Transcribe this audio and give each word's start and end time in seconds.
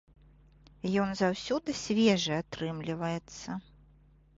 Ён 1.01 1.13
заўсёды 1.21 1.69
свежы 1.85 2.33
атрымліваецца! 2.41 3.49